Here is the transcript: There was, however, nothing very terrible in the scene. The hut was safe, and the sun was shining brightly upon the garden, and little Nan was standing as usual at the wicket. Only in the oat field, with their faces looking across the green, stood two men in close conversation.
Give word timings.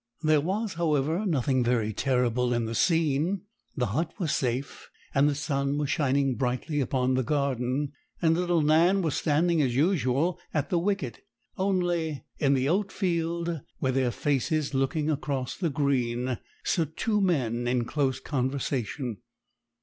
There 0.23 0.41
was, 0.41 0.73
however, 0.73 1.27
nothing 1.27 1.63
very 1.63 1.93
terrible 1.93 2.55
in 2.55 2.65
the 2.65 2.73
scene. 2.73 3.43
The 3.77 3.85
hut 3.93 4.15
was 4.17 4.31
safe, 4.33 4.89
and 5.13 5.29
the 5.29 5.35
sun 5.35 5.77
was 5.77 5.91
shining 5.91 6.37
brightly 6.37 6.79
upon 6.81 7.13
the 7.13 7.21
garden, 7.21 7.91
and 8.19 8.33
little 8.35 8.63
Nan 8.63 9.03
was 9.03 9.13
standing 9.13 9.61
as 9.61 9.75
usual 9.75 10.39
at 10.55 10.71
the 10.71 10.79
wicket. 10.79 11.19
Only 11.55 12.25
in 12.39 12.55
the 12.55 12.67
oat 12.67 12.91
field, 12.91 13.61
with 13.79 13.93
their 13.93 14.09
faces 14.09 14.73
looking 14.73 15.07
across 15.11 15.55
the 15.55 15.69
green, 15.69 16.39
stood 16.63 16.97
two 16.97 17.21
men 17.21 17.67
in 17.67 17.85
close 17.85 18.19
conversation. 18.19 19.17